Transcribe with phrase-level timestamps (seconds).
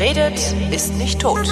[0.00, 1.46] Wer redet, ist nicht tot.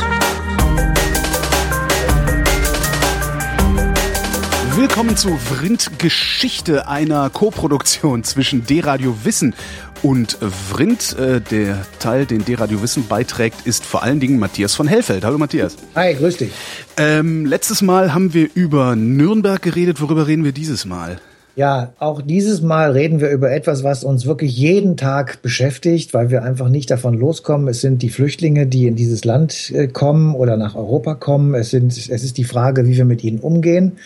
[4.75, 9.54] Willkommen zu Vrind Geschichte, einer Koproduktion zwischen D-Radio Wissen
[10.03, 11.14] und Vrind.
[11.18, 15.25] Äh, der Teil, den D-Radio Wissen beiträgt, ist vor allen Dingen Matthias von Hellfeld.
[15.25, 15.76] Hallo Matthias.
[15.94, 16.53] Hi, grüß dich.
[16.96, 20.00] Ähm, letztes Mal haben wir über Nürnberg geredet.
[20.00, 21.21] Worüber reden wir dieses Mal?
[21.58, 26.31] Ja, auch dieses Mal reden wir über etwas, was uns wirklich jeden Tag beschäftigt, weil
[26.31, 27.67] wir einfach nicht davon loskommen.
[27.67, 31.57] Es sind die Flüchtlinge, die in dieses Land äh, kommen oder nach Europa kommen.
[31.57, 33.97] Es, sind, es ist die Frage, wie wir mit ihnen umgehen.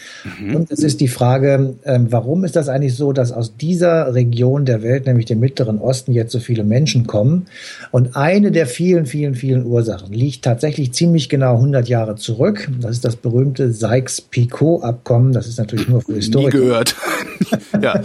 [0.41, 0.57] Mhm.
[0.57, 4.65] Und es ist die Frage, ähm, warum ist das eigentlich so, dass aus dieser Region
[4.65, 7.49] der Welt, nämlich dem Mittleren Osten, jetzt so viele Menschen kommen?
[7.91, 12.71] Und eine der vielen, vielen, vielen Ursachen liegt tatsächlich ziemlich genau 100 Jahre zurück.
[12.81, 15.33] Das ist das berühmte Sykes-Picot-Abkommen.
[15.33, 16.57] Das ist natürlich nur für Historiker.
[16.57, 16.97] Nie gehört
[17.81, 18.03] ja.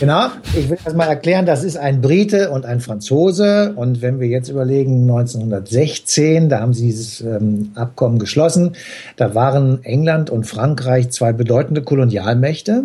[0.00, 3.74] Genau, ich will das mal erklären, das ist ein Brite und ein Franzose.
[3.76, 8.76] Und wenn wir jetzt überlegen, 1916, da haben sie dieses ähm, Abkommen geschlossen,
[9.16, 12.84] da waren England und Frankreich zwei bedeutende Kolonialmächte.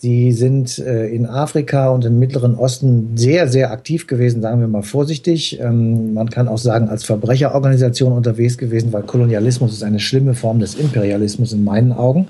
[0.00, 4.68] Sie sind äh, in Afrika und im Mittleren Osten sehr, sehr aktiv gewesen, sagen wir
[4.68, 5.60] mal vorsichtig.
[5.60, 10.60] Ähm, man kann auch sagen, als Verbrecherorganisation unterwegs gewesen, weil Kolonialismus ist eine schlimme Form
[10.60, 12.28] des Imperialismus in meinen Augen.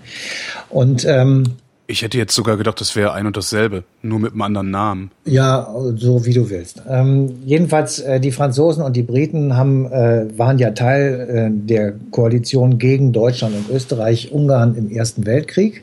[0.71, 1.45] Und ähm,
[1.91, 5.11] ich hätte jetzt sogar gedacht, das wäre ein und dasselbe, nur mit einem anderen Namen.
[5.25, 6.83] Ja, so wie du willst.
[6.87, 11.95] Ähm, jedenfalls, äh, die Franzosen und die Briten haben, äh, waren ja Teil äh, der
[12.11, 15.83] Koalition gegen Deutschland und Österreich, Ungarn im Ersten Weltkrieg.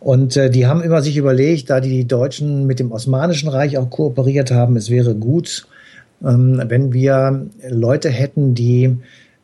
[0.00, 3.90] Und äh, die haben immer sich überlegt, da die Deutschen mit dem Osmanischen Reich auch
[3.90, 5.68] kooperiert haben, es wäre gut,
[6.20, 8.96] ähm, wenn wir Leute hätten, die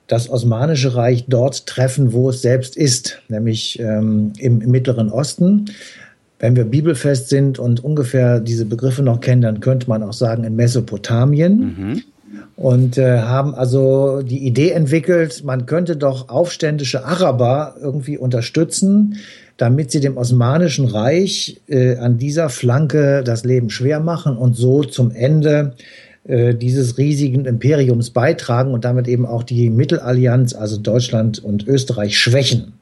[0.07, 5.67] das Osmanische Reich dort treffen, wo es selbst ist, nämlich ähm, im, im Mittleren Osten.
[6.39, 10.45] Wenn wir bibelfest sind und ungefähr diese Begriffe noch kennen, dann könnte man auch sagen
[10.45, 11.59] in Mesopotamien.
[11.59, 12.03] Mhm.
[12.57, 19.17] Und äh, haben also die Idee entwickelt, man könnte doch aufständische Araber irgendwie unterstützen,
[19.57, 24.83] damit sie dem Osmanischen Reich äh, an dieser Flanke das Leben schwer machen und so
[24.85, 25.75] zum Ende
[26.27, 32.19] äh, dieses riesigen Imperiums beitragen und damit eben auch die Mittelallianz, also Deutschland und Österreich,
[32.19, 32.75] schwächen.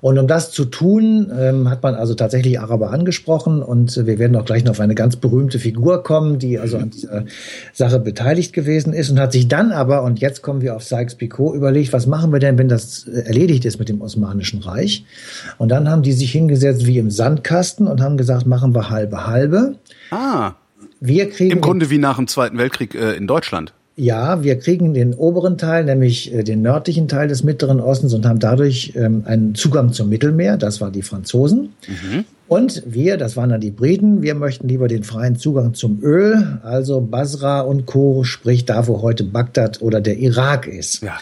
[0.00, 4.34] Und um das zu tun, ähm, hat man also tatsächlich Araber angesprochen und wir werden
[4.36, 7.24] auch gleich noch auf eine ganz berühmte Figur kommen, die also an dieser
[7.74, 11.54] Sache beteiligt gewesen ist und hat sich dann aber, und jetzt kommen wir auf Sykes-Picot,
[11.54, 15.04] überlegt, was machen wir denn, wenn das erledigt ist mit dem Osmanischen Reich?
[15.58, 19.26] Und dann haben die sich hingesetzt wie im Sandkasten und haben gesagt, machen wir halbe
[19.26, 19.74] halbe.
[20.10, 20.52] Ah.
[21.00, 23.72] Wir kriegen Im Grunde wie nach dem Zweiten Weltkrieg äh, in Deutschland.
[23.96, 28.26] Ja, wir kriegen den oberen Teil, nämlich äh, den nördlichen Teil des Mittleren Ostens und
[28.26, 30.56] haben dadurch ähm, einen Zugang zum Mittelmeer.
[30.56, 31.74] Das waren die Franzosen.
[31.86, 32.24] Mhm.
[32.48, 36.58] Und wir, das waren dann die Briten, wir möchten lieber den freien Zugang zum Öl,
[36.62, 41.02] also Basra und Co., sprich da, wo heute Bagdad oder der Irak ist.
[41.02, 41.18] Ja.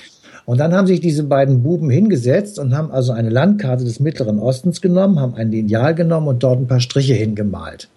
[0.46, 4.38] Und dann haben sich diese beiden Buben hingesetzt und haben also eine Landkarte des Mittleren
[4.38, 7.88] Ostens genommen, haben ein Lineal genommen und dort ein paar Striche hingemalt.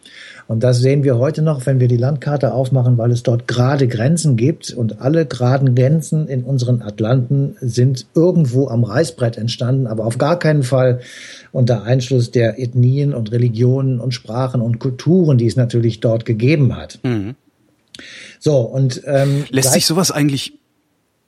[0.52, 3.88] Und das sehen wir heute noch, wenn wir die Landkarte aufmachen, weil es dort gerade
[3.88, 4.72] Grenzen gibt.
[4.72, 10.38] Und alle geraden Grenzen in unseren Atlanten sind irgendwo am Reißbrett entstanden, aber auf gar
[10.38, 11.00] keinen Fall
[11.54, 16.76] unter Einschluss der Ethnien und Religionen und Sprachen und Kulturen, die es natürlich dort gegeben
[16.76, 17.00] hat.
[17.04, 17.36] Mhm.
[18.38, 20.60] So, und ähm, lässt sich sowas eigentlich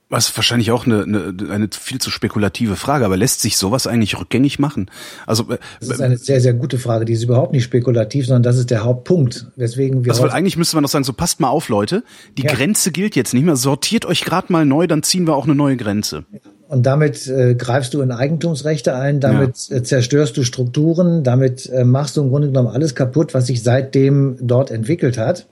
[0.10, 4.20] was wahrscheinlich auch eine, eine, eine viel zu spekulative Frage, aber lässt sich sowas eigentlich
[4.20, 4.92] rückgängig machen?
[5.26, 7.06] Also äh, das ist eine sehr, sehr gute Frage.
[7.06, 9.48] Die ist überhaupt nicht spekulativ, sondern das ist der Hauptpunkt.
[9.56, 12.04] Weswegen wir also, weil eigentlich müsste man doch sagen, so passt mal auf, Leute.
[12.38, 12.54] Die ja.
[12.54, 13.56] Grenze gilt jetzt nicht mehr.
[13.56, 16.26] Sortiert euch gerade mal neu, dann ziehen wir auch eine neue Grenze.
[16.74, 19.78] Und damit äh, greifst du in Eigentumsrechte ein, damit ja.
[19.78, 23.62] äh, zerstörst du Strukturen, damit äh, machst du im Grunde genommen alles kaputt, was sich
[23.62, 25.48] seitdem dort entwickelt hat.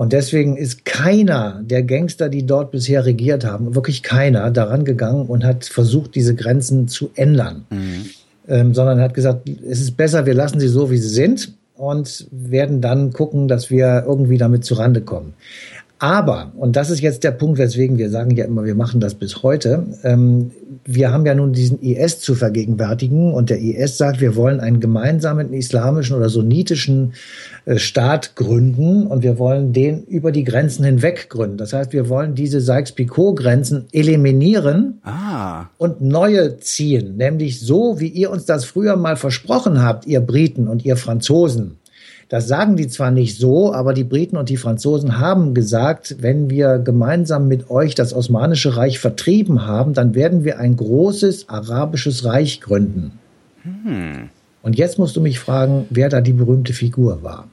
[0.00, 5.26] Und deswegen ist keiner der Gangster, die dort bisher regiert haben, wirklich keiner daran gegangen
[5.26, 7.66] und hat versucht, diese Grenzen zu ändern.
[7.68, 8.06] Mhm.
[8.48, 12.26] Ähm, sondern hat gesagt, es ist besser, wir lassen sie so, wie sie sind und
[12.30, 15.34] werden dann gucken, dass wir irgendwie damit zurande kommen.
[15.98, 19.14] Aber, und das ist jetzt der Punkt, weswegen wir sagen ja immer, wir machen das
[19.14, 20.50] bis heute, ähm,
[20.84, 24.80] wir haben ja nun diesen IS zu vergegenwärtigen und der IS sagt, wir wollen einen
[24.80, 27.14] gemeinsamen islamischen oder sunnitischen
[27.64, 31.56] äh, Staat gründen und wir wollen den über die Grenzen hinweg gründen.
[31.56, 35.66] Das heißt, wir wollen diese Sykes-Picot-Grenzen eliminieren ah.
[35.76, 40.68] und neue ziehen, nämlich so, wie ihr uns das früher mal versprochen habt, ihr Briten
[40.68, 41.79] und ihr Franzosen.
[42.30, 46.48] Das sagen die zwar nicht so, aber die Briten und die Franzosen haben gesagt, wenn
[46.48, 52.24] wir gemeinsam mit euch das Osmanische Reich vertrieben haben, dann werden wir ein großes arabisches
[52.24, 53.18] Reich gründen.
[53.64, 54.30] Hm.
[54.62, 57.48] Und jetzt musst du mich fragen, wer da die berühmte Figur war.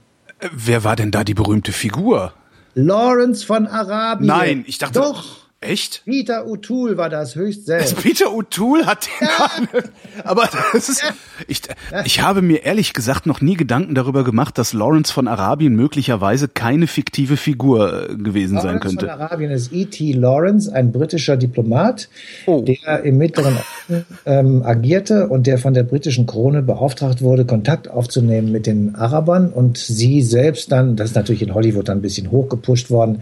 [0.56, 2.34] Wer war denn da die berühmte Figur?
[2.76, 4.28] Lawrence von Arabien.
[4.28, 5.00] Nein, ich dachte.
[5.00, 5.47] Doch.
[5.60, 6.04] Echt?
[6.06, 7.98] Peter O'Toole war das höchst selbst.
[7.98, 9.28] Peter O'Toole hat den
[9.78, 10.24] ja.
[10.24, 11.04] Aber das ist,
[11.48, 11.62] ich,
[12.06, 16.48] ich habe mir ehrlich gesagt noch nie Gedanken darüber gemacht, dass Lawrence von Arabien möglicherweise
[16.48, 19.06] keine fiktive Figur äh, gewesen Lawrence sein könnte.
[19.08, 20.12] Lawrence von Arabien ist E.T.
[20.12, 22.08] Lawrence, ein britischer Diplomat,
[22.46, 22.62] oh.
[22.62, 27.90] der im Mittleren Osten ähm, agierte und der von der britischen Krone beauftragt wurde, Kontakt
[27.90, 32.02] aufzunehmen mit den Arabern und sie selbst dann, das ist natürlich in Hollywood dann ein
[32.02, 33.22] bisschen hochgepusht worden,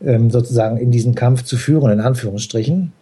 [0.00, 2.92] sozusagen in diesen Kampf zu führen, in Anführungsstrichen.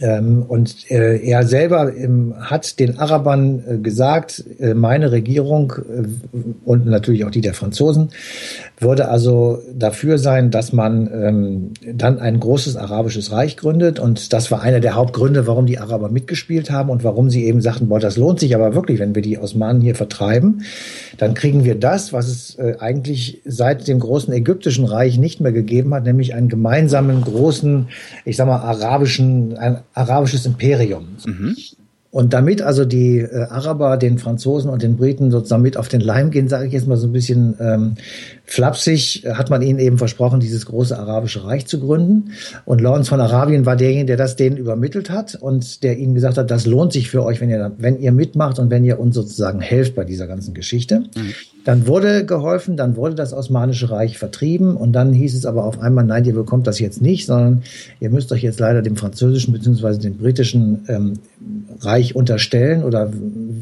[0.00, 6.38] Ähm, und äh, er selber ähm, hat den Arabern äh, gesagt, äh, meine Regierung äh,
[6.64, 8.08] und natürlich auch die der Franzosen
[8.78, 14.00] würde also dafür sein, dass man ähm, dann ein großes arabisches Reich gründet.
[14.00, 17.60] Und das war einer der Hauptgründe, warum die Araber mitgespielt haben und warum sie eben
[17.60, 20.62] sagten, boah, das lohnt sich aber wirklich, wenn wir die Osmanen hier vertreiben.
[21.18, 25.52] Dann kriegen wir das, was es äh, eigentlich seit dem großen ägyptischen Reich nicht mehr
[25.52, 27.88] gegeben hat, nämlich einen gemeinsamen großen,
[28.24, 31.08] ich sag mal, arabischen, ein arabisches Imperium.
[31.26, 31.56] Mhm.
[32.12, 36.02] Und damit also die äh, Araber den Franzosen und den Briten sozusagen mit auf den
[36.02, 37.94] Leim gehen, sage ich jetzt mal so ein bisschen ähm,
[38.44, 42.32] flapsig, hat man ihnen eben versprochen, dieses große arabische Reich zu gründen.
[42.66, 46.36] Und Lawrence von Arabien war derjenige, der das denen übermittelt hat und der ihnen gesagt
[46.36, 49.14] hat, das lohnt sich für euch, wenn ihr, wenn ihr mitmacht und wenn ihr uns
[49.14, 51.04] sozusagen helft bei dieser ganzen Geschichte.
[51.16, 51.32] Mhm.
[51.64, 55.80] Dann wurde geholfen, dann wurde das Osmanische Reich vertrieben und dann hieß es aber auf
[55.80, 57.62] einmal, nein, ihr bekommt das jetzt nicht, sondern
[58.00, 59.98] ihr müsst euch jetzt leider dem französischen bzw.
[59.98, 61.14] dem britischen ähm,
[61.80, 63.12] Reich unterstellen oder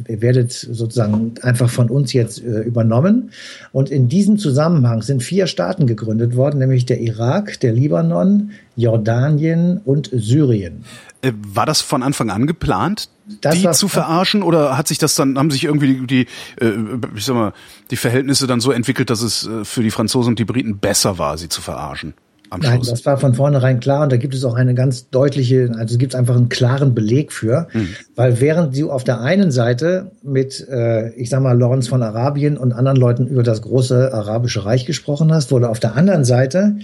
[0.09, 3.31] ihr werdet sozusagen einfach von uns jetzt äh, übernommen.
[3.73, 8.51] Und in diesem Zusammenhang sind vier Staaten gegründet worden, nämlich der Irak, der Libanon,
[8.81, 10.85] Jordanien und Syrien.
[11.23, 13.09] Äh, war das von Anfang an geplant,
[13.41, 16.27] das die zu verarschen oder hat sich das dann haben sich irgendwie die,
[16.59, 16.75] die äh,
[17.15, 17.53] ich sag mal
[17.91, 21.19] die Verhältnisse dann so entwickelt, dass es äh, für die Franzosen und die Briten besser
[21.19, 22.15] war, sie zu verarschen?
[22.59, 25.95] Nein, das war von vornherein klar und da gibt es auch eine ganz deutliche, also
[25.95, 27.89] es gibt einfach einen klaren Beleg für, mhm.
[28.17, 32.57] weil während du auf der einen Seite mit, äh, ich sag mal, Lawrence von Arabien
[32.57, 36.77] und anderen Leuten über das große arabische Reich gesprochen hast, wurde auf der anderen Seite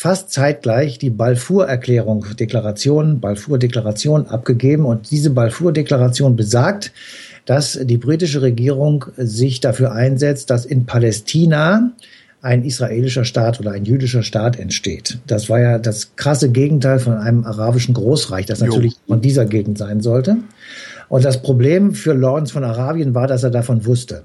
[0.00, 4.86] fast zeitgleich die Balfour-Erklärung, Deklaration, Balfour-Deklaration abgegeben.
[4.86, 6.90] Und diese Balfour-Deklaration besagt,
[7.44, 11.92] dass die britische Regierung sich dafür einsetzt, dass in Palästina
[12.40, 15.18] ein israelischer Staat oder ein jüdischer Staat entsteht.
[15.26, 18.98] Das war ja das krasse Gegenteil von einem arabischen Großreich, das natürlich jo.
[19.06, 20.38] von dieser Gegend sein sollte.
[21.10, 24.22] Und das Problem für Lawrence von Arabien war, dass er davon wusste.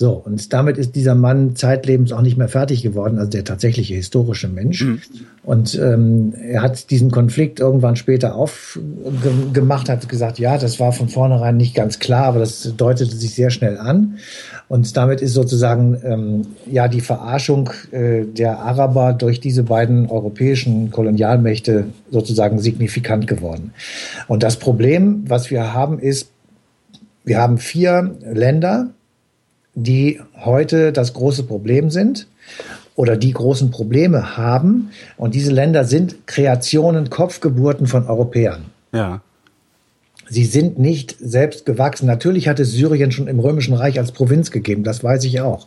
[0.00, 3.94] So, und damit ist dieser Mann zeitlebens auch nicht mehr fertig geworden, also der tatsächliche
[3.94, 4.84] historische Mensch.
[4.84, 5.00] Mhm.
[5.42, 11.08] Und ähm, er hat diesen Konflikt irgendwann später aufgemacht, hat gesagt, ja, das war von
[11.08, 14.18] vornherein nicht ganz klar, aber das deutete sich sehr schnell an.
[14.68, 20.92] Und damit ist sozusagen ähm, ja die Verarschung äh, der Araber durch diese beiden europäischen
[20.92, 23.72] Kolonialmächte sozusagen signifikant geworden.
[24.28, 26.30] Und das Problem, was wir haben, ist,
[27.24, 28.90] wir haben vier Länder,
[29.82, 32.26] die heute das große Problem sind
[32.96, 34.90] oder die großen Probleme haben.
[35.16, 38.66] Und diese Länder sind Kreationen, Kopfgeburten von Europäern.
[38.92, 39.20] Ja.
[40.30, 42.06] Sie sind nicht selbst gewachsen.
[42.06, 45.66] Natürlich hat es Syrien schon im Römischen Reich als Provinz gegeben, das weiß ich auch.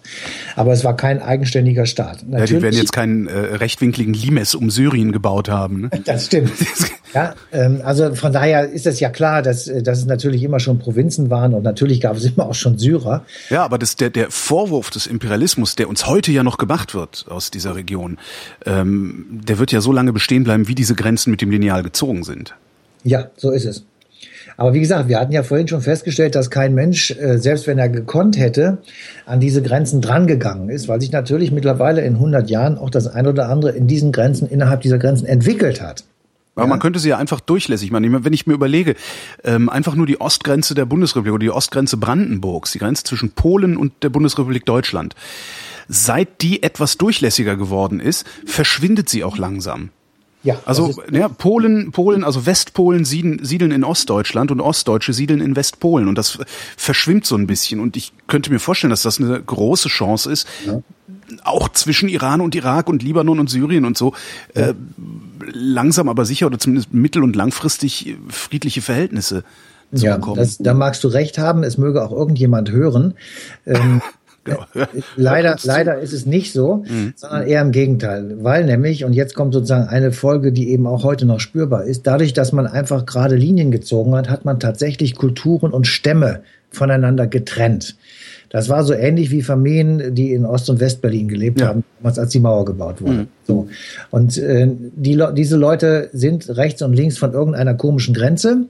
[0.55, 2.23] Aber es war kein eigenständiger Staat.
[2.27, 5.81] Natürlich, ja, die werden jetzt keinen äh, rechtwinkligen Limes um Syrien gebaut haben.
[5.81, 5.89] Ne?
[6.05, 6.51] Das stimmt.
[7.13, 10.59] ja, ähm, also von daher ist es ja klar, dass, äh, dass es natürlich immer
[10.59, 13.25] schon Provinzen waren und natürlich gab es immer auch schon Syrer.
[13.49, 17.25] Ja, aber das, der, der Vorwurf des Imperialismus, der uns heute ja noch gemacht wird
[17.29, 18.17] aus dieser Region,
[18.65, 22.23] ähm, der wird ja so lange bestehen bleiben, wie diese Grenzen mit dem Lineal gezogen
[22.23, 22.55] sind.
[23.03, 23.83] Ja, so ist es.
[24.57, 27.77] Aber wie gesagt, wir hatten ja vorhin schon festgestellt, dass kein Mensch, äh, selbst wenn
[27.77, 28.79] er gekonnt hätte,
[29.25, 33.27] an diese Grenzen drangegangen ist, weil sich natürlich mittlerweile in 100 Jahren auch das ein
[33.27, 36.03] oder andere in diesen Grenzen, innerhalb dieser Grenzen entwickelt hat.
[36.55, 36.69] Aber ja.
[36.69, 38.25] man könnte sie ja einfach durchlässig machen.
[38.25, 38.95] Wenn ich mir überlege,
[39.43, 43.77] ähm, einfach nur die Ostgrenze der Bundesrepublik oder die Ostgrenze Brandenburgs, die Grenze zwischen Polen
[43.77, 45.15] und der Bundesrepublik Deutschland,
[45.87, 49.89] seit die etwas durchlässiger geworden ist, verschwindet sie auch langsam.
[50.43, 55.55] Ja, also ja, Polen, Polen, also Westpolen siedeln, siedeln in Ostdeutschland und Ostdeutsche siedeln in
[55.55, 56.39] Westpolen und das
[56.77, 60.47] verschwimmt so ein bisschen und ich könnte mir vorstellen, dass das eine große Chance ist,
[60.65, 60.81] ja.
[61.43, 64.13] auch zwischen Iran und Irak und Libanon und Syrien und so
[64.55, 64.69] ja.
[64.69, 64.73] äh,
[65.53, 69.43] langsam aber sicher oder zumindest mittel- und langfristig friedliche Verhältnisse
[69.93, 70.37] zu ja, bekommen.
[70.37, 73.13] Das, da magst du recht haben, es möge auch irgendjemand hören.
[73.67, 74.01] Ähm,
[74.43, 74.65] Genau.
[75.15, 77.13] leider, leider ist es nicht so, mhm.
[77.15, 78.37] sondern eher im Gegenteil.
[78.43, 82.07] Weil nämlich, und jetzt kommt sozusagen eine Folge, die eben auch heute noch spürbar ist,
[82.07, 87.27] dadurch, dass man einfach gerade Linien gezogen hat, hat man tatsächlich Kulturen und Stämme voneinander
[87.27, 87.97] getrennt.
[88.49, 91.67] Das war so ähnlich wie Familien, die in Ost- und Westberlin gelebt ja.
[91.67, 93.13] haben, als die Mauer gebaut wurde.
[93.13, 93.27] Mhm.
[93.47, 93.69] So.
[94.09, 98.65] Und äh, die, diese Leute sind rechts und links von irgendeiner komischen Grenze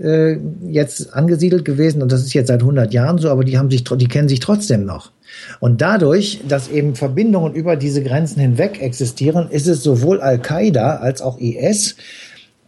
[0.00, 0.36] äh,
[0.68, 3.84] jetzt angesiedelt gewesen und das ist jetzt seit 100 Jahren so, aber die haben sich,
[3.84, 5.10] die kennen sich trotzdem noch.
[5.60, 11.22] Und dadurch, dass eben Verbindungen über diese Grenzen hinweg existieren, ist es sowohl Al-Qaida als
[11.22, 11.96] auch IS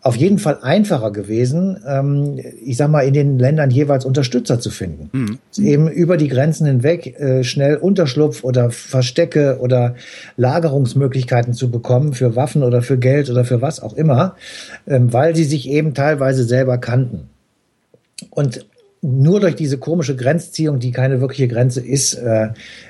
[0.07, 4.71] auf jeden Fall einfacher gewesen, ähm, ich sag mal, in den Ländern jeweils Unterstützer zu
[4.71, 5.11] finden.
[5.13, 5.39] Mhm.
[5.65, 9.97] Eben über die Grenzen hinweg äh, schnell Unterschlupf oder Verstecke oder
[10.37, 14.37] Lagerungsmöglichkeiten zu bekommen für Waffen oder für Geld oder für was auch immer,
[14.87, 17.29] ähm, weil sie sich eben teilweise selber kannten.
[18.31, 18.65] Und
[19.03, 22.49] nur durch diese komische Grenzziehung, die keine wirkliche Grenze ist, äh,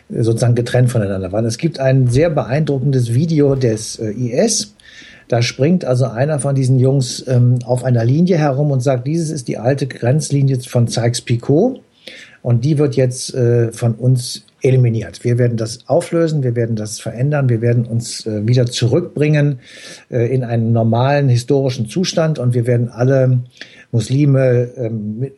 [0.08, 1.44] sozusagen getrennt voneinander waren.
[1.44, 4.74] Es gibt ein sehr beeindruckendes Video des äh, IS,
[5.28, 9.30] da springt also einer von diesen Jungs ähm, auf einer Linie herum und sagt, dieses
[9.30, 11.80] ist die alte Grenzlinie von Sykes-Picot
[12.42, 15.24] und die wird jetzt äh, von uns eliminiert.
[15.24, 19.60] Wir werden das auflösen, wir werden das verändern, wir werden uns wieder zurückbringen
[20.08, 23.42] in einen normalen historischen Zustand und wir werden alle
[23.96, 25.30] Muslime, ähm,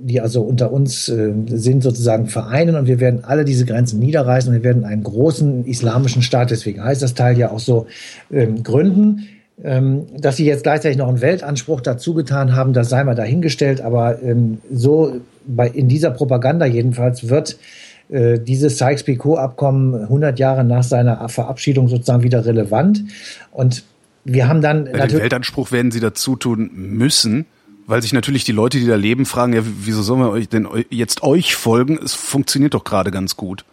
[0.00, 4.50] die also unter uns äh, sind, sozusagen vereinen und wir werden alle diese Grenzen niederreißen
[4.50, 7.86] und wir werden einen großen islamischen Staat, deswegen heißt das Teil ja auch so,
[8.32, 9.28] ähm, gründen.
[9.64, 13.80] Ähm, dass sie jetzt gleichzeitig noch einen Weltanspruch dazu getan haben, das sei mal dahingestellt,
[13.80, 14.18] aber
[14.70, 17.56] so bei, in dieser Propaganda jedenfalls wird
[18.08, 23.02] äh, dieses Sykes-Picot-Abkommen 100 Jahre nach seiner Verabschiedung sozusagen wieder relevant.
[23.50, 23.82] Und
[24.24, 27.46] wir haben dann Bei Den Weltanspruch werden sie dazu tun müssen,
[27.86, 30.68] weil sich natürlich die Leute, die da leben, fragen, ja, wieso sollen wir euch denn
[30.90, 31.98] jetzt euch folgen?
[32.02, 33.64] Es funktioniert doch gerade ganz gut.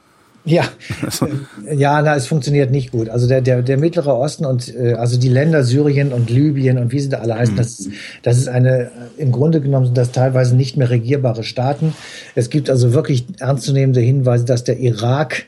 [0.45, 0.65] Ja,
[1.05, 1.27] also.
[1.73, 3.09] ja, na, es funktioniert nicht gut.
[3.09, 6.91] Also der, der, der Mittlere Osten und äh, also die Länder Syrien und Libyen und
[6.91, 7.57] wie sie da alle heißen, mhm.
[7.57, 7.89] das,
[8.23, 11.93] das ist eine, im Grunde genommen sind das teilweise nicht mehr regierbare Staaten.
[12.35, 15.45] Es gibt also wirklich ernstzunehmende Hinweise, dass der Irak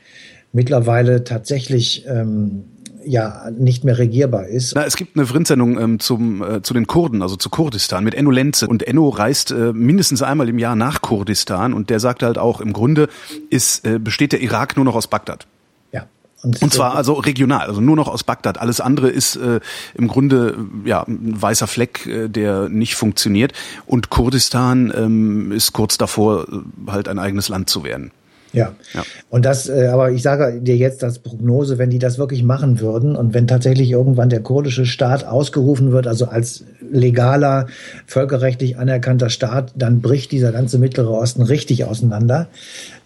[0.52, 2.64] mittlerweile tatsächlich ähm,
[3.06, 4.74] ja nicht mehr regierbar ist.
[4.74, 8.14] Na, es gibt eine Vrindsendung ähm, zum äh, zu den Kurden, also zu Kurdistan mit
[8.14, 12.22] Enno Lenze und Enno reist äh, mindestens einmal im Jahr nach Kurdistan und der sagt
[12.22, 13.08] halt auch im Grunde
[13.50, 15.46] ist äh, besteht der Irak nur noch aus Bagdad.
[15.92, 16.06] Ja.
[16.42, 18.58] Und, und zwar also regional, also nur noch aus Bagdad.
[18.58, 19.60] Alles andere ist äh,
[19.94, 23.52] im Grunde ja ein weißer Fleck, äh, der nicht funktioniert.
[23.86, 28.10] Und Kurdistan ähm, ist kurz davor, äh, halt ein eigenes Land zu werden.
[28.56, 28.74] Ja.
[28.94, 29.04] ja.
[29.28, 32.80] Und das, äh, aber ich sage dir jetzt als Prognose, wenn die das wirklich machen
[32.80, 37.66] würden und wenn tatsächlich irgendwann der kurdische Staat ausgerufen wird, also als legaler,
[38.06, 42.48] völkerrechtlich anerkannter Staat, dann bricht dieser ganze Mittlere Osten richtig auseinander,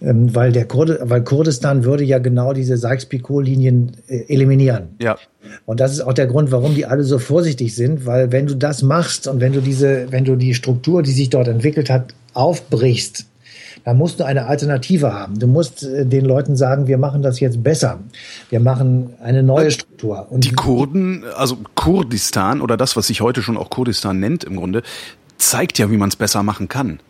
[0.00, 4.90] ähm, weil der Kurd weil Kurdistan würde ja genau diese Sykes-Picot-Linien äh, eliminieren.
[5.00, 5.16] Ja.
[5.66, 8.54] Und das ist auch der Grund, warum die alle so vorsichtig sind, weil wenn du
[8.54, 12.14] das machst und wenn du diese, wenn du die Struktur, die sich dort entwickelt hat,
[12.34, 13.26] aufbrichst,
[13.84, 15.38] da musst du eine Alternative haben.
[15.38, 18.00] Du musst äh, den Leuten sagen, wir machen das jetzt besser.
[18.48, 20.26] Wir machen eine neue Struktur.
[20.30, 24.56] Und die Kurden, also Kurdistan oder das, was sich heute schon auch Kurdistan nennt im
[24.56, 24.82] Grunde,
[25.38, 27.00] zeigt ja, wie man es besser machen kann.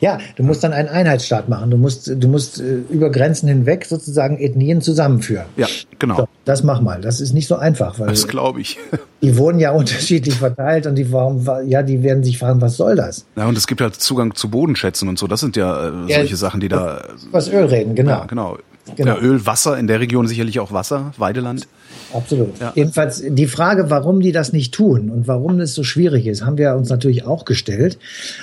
[0.00, 1.70] Ja, du musst dann einen Einheitsstaat machen.
[1.70, 5.46] Du musst, du musst äh, über Grenzen hinweg sozusagen Ethnien zusammenführen.
[5.56, 5.66] Ja,
[5.98, 6.16] genau.
[6.16, 7.00] So, das mach mal.
[7.00, 8.78] Das ist nicht so einfach, weil das glaube ich.
[9.22, 12.94] Die wurden ja unterschiedlich verteilt und die warum, ja, die werden sich fragen, was soll
[12.94, 13.24] das?
[13.36, 15.26] Ja, und es gibt halt Zugang zu Bodenschätzen und so.
[15.26, 17.08] Das sind ja, äh, ja solche Sachen, die da.
[17.30, 18.10] Was Öl reden, genau.
[18.10, 18.58] Ja, genau.
[18.96, 19.16] Genau.
[19.16, 21.66] Ja, Öl, Wasser in der Region sicherlich auch Wasser, Weideland.
[22.12, 22.58] Absolut.
[22.60, 22.72] Ja.
[22.74, 26.58] Jedenfalls die Frage, warum die das nicht tun und warum es so schwierig ist, haben
[26.58, 27.98] wir uns natürlich auch gestellt.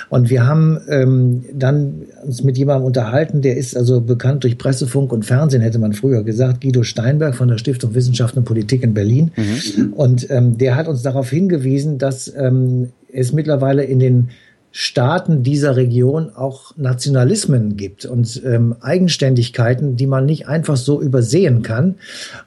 [0.08, 5.12] Und wir haben ähm, dann uns mit jemandem unterhalten, der ist also bekannt durch Pressefunk
[5.12, 8.94] und Fernsehen, hätte man früher gesagt, Guido Steinberg von der Stiftung Wissenschaft und Politik in
[8.94, 9.32] Berlin.
[9.36, 9.92] Mhm.
[9.94, 14.30] Und ähm, der hat uns darauf hingewiesen, dass ähm, es mittlerweile in den
[14.72, 21.62] Staaten dieser Region auch Nationalismen gibt und ähm, Eigenständigkeiten, die man nicht einfach so übersehen
[21.62, 21.96] kann.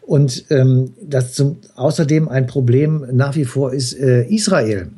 [0.02, 4.90] Und ähm, das zum, außerdem ein Problem nach wie vor ist äh, Israel.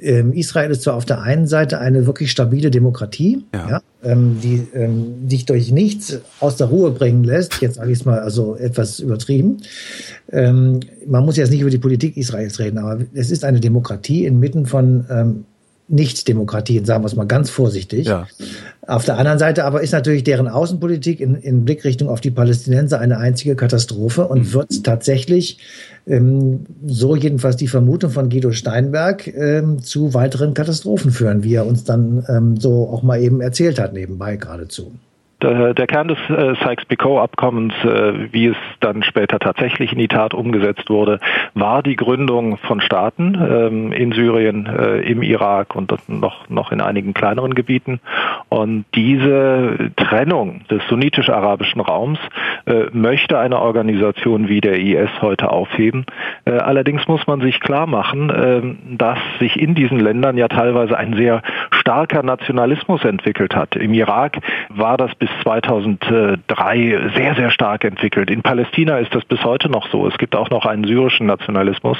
[0.00, 3.68] Ähm, Israel ist zwar auf der einen Seite eine wirklich stabile Demokratie, ja.
[3.70, 7.60] ja ähm, die ähm, dich durch nichts aus der Ruhe bringen lässt.
[7.60, 9.58] Jetzt sage ich es mal also etwas übertrieben.
[10.32, 14.26] Ähm, man muss jetzt nicht über die Politik Israels reden, aber es ist eine Demokratie
[14.26, 15.44] inmitten von ähm,
[15.88, 18.06] nicht-Demokratien, sagen wir es mal ganz vorsichtig.
[18.06, 18.26] Ja.
[18.86, 22.98] Auf der anderen Seite aber ist natürlich deren Außenpolitik in, in Blickrichtung auf die Palästinenser
[23.00, 24.52] eine einzige Katastrophe und mhm.
[24.52, 25.58] wird tatsächlich,
[26.06, 31.66] ähm, so jedenfalls die Vermutung von Guido Steinberg, ähm, zu weiteren Katastrophen führen, wie er
[31.66, 34.92] uns dann ähm, so auch mal eben erzählt hat, nebenbei geradezu.
[35.42, 40.88] Der, Kern des äh, Sykes-Picot-Abkommens, äh, wie es dann später tatsächlich in die Tat umgesetzt
[40.88, 41.20] wurde,
[41.54, 46.80] war die Gründung von Staaten ähm, in Syrien, äh, im Irak und noch, noch in
[46.80, 48.00] einigen kleineren Gebieten.
[48.48, 52.18] Und diese Trennung des sunnitisch-arabischen Raums
[52.92, 56.04] möchte eine Organisation wie der IS heute aufheben.
[56.44, 61.14] Allerdings muss man sich klar machen, äh, dass sich in diesen Ländern ja teilweise ein
[61.14, 63.76] sehr starker Nationalismus entwickelt hat.
[63.76, 64.38] Im Irak
[64.68, 68.30] war das bis 2003 sehr, sehr stark entwickelt.
[68.30, 70.06] In Palästina ist das bis heute noch so.
[70.06, 71.98] Es gibt auch noch einen syrischen Nationalismus.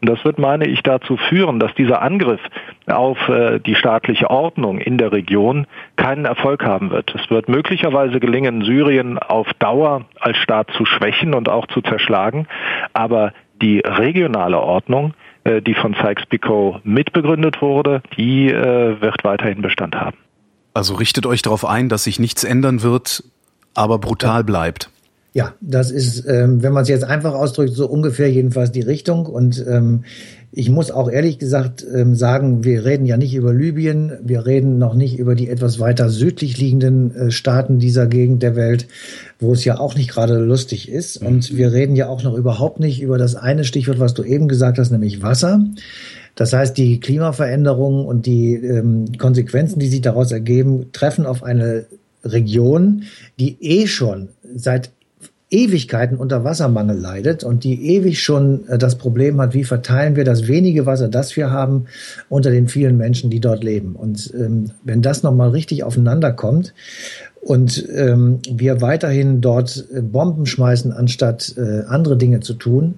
[0.00, 2.40] Und das wird, meine ich, dazu führen, dass dieser Angriff
[2.86, 5.66] auf äh, die staatliche Ordnung in der Region
[5.96, 7.14] keinen Erfolg haben wird.
[7.14, 12.46] Es wird möglicherweise gelingen, Syrien auf Dauer als Staat zu schwächen und auch zu zerschlagen.
[12.92, 15.14] Aber die regionale Ordnung,
[15.44, 20.25] äh, die von Sykes-Picot mitbegründet wurde, die äh, wird weiterhin Bestand haben.
[20.76, 23.24] Also richtet euch darauf ein, dass sich nichts ändern wird,
[23.72, 24.90] aber brutal bleibt.
[25.36, 29.26] Ja, das ist, ähm, wenn man es jetzt einfach ausdrückt, so ungefähr jedenfalls die Richtung.
[29.26, 30.04] Und ähm,
[30.50, 34.78] ich muss auch ehrlich gesagt ähm, sagen, wir reden ja nicht über Libyen, wir reden
[34.78, 38.88] noch nicht über die etwas weiter südlich liegenden äh, Staaten dieser Gegend der Welt,
[39.38, 41.18] wo es ja auch nicht gerade lustig ist.
[41.18, 44.48] Und wir reden ja auch noch überhaupt nicht über das eine Stichwort, was du eben
[44.48, 45.62] gesagt hast, nämlich Wasser.
[46.34, 51.84] Das heißt, die Klimaveränderungen und die ähm, Konsequenzen, die sich daraus ergeben, treffen auf eine
[52.24, 53.02] Region,
[53.38, 54.95] die eh schon seit
[55.48, 60.24] Ewigkeiten unter Wassermangel leidet und die ewig schon äh, das Problem hat, wie verteilen wir
[60.24, 61.86] das wenige Wasser, das wir haben,
[62.28, 63.94] unter den vielen Menschen, die dort leben.
[63.94, 66.74] Und ähm, wenn das nochmal richtig aufeinander kommt
[67.40, 72.94] und ähm, wir weiterhin dort äh, Bomben schmeißen, anstatt äh, andere Dinge zu tun,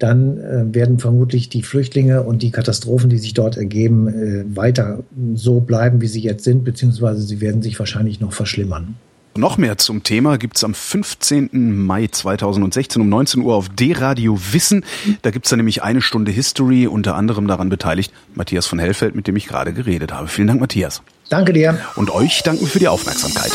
[0.00, 5.04] dann äh, werden vermutlich die Flüchtlinge und die Katastrophen, die sich dort ergeben, äh, weiter
[5.34, 8.96] so bleiben, wie sie jetzt sind, beziehungsweise sie werden sich wahrscheinlich noch verschlimmern.
[9.34, 11.48] Noch mehr zum Thema gibt's am 15.
[11.86, 14.84] Mai 2016 um 19 Uhr auf D-Radio Wissen.
[15.22, 19.26] Da gibt's dann nämlich eine Stunde History, unter anderem daran beteiligt Matthias von Hellfeld, mit
[19.26, 20.28] dem ich gerade geredet habe.
[20.28, 21.02] Vielen Dank, Matthias.
[21.30, 21.78] Danke dir.
[21.96, 23.52] Und euch danken für die Aufmerksamkeit.